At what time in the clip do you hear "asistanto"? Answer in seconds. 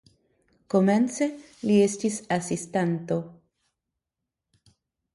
2.39-3.21